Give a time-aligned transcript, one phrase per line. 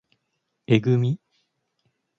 [0.65, 1.19] えぐみ